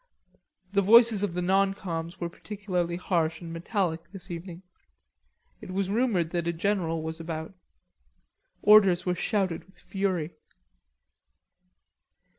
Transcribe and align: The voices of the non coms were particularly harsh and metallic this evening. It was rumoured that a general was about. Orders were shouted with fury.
The 0.73 0.81
voices 0.81 1.21
of 1.21 1.33
the 1.35 1.43
non 1.43 1.75
coms 1.75 2.19
were 2.19 2.27
particularly 2.27 2.95
harsh 2.95 3.39
and 3.39 3.53
metallic 3.53 4.11
this 4.11 4.31
evening. 4.31 4.63
It 5.61 5.69
was 5.69 5.91
rumoured 5.91 6.31
that 6.31 6.47
a 6.47 6.53
general 6.53 7.03
was 7.03 7.19
about. 7.19 7.53
Orders 8.63 9.05
were 9.05 9.13
shouted 9.13 9.63
with 9.65 9.77
fury. 9.77 10.31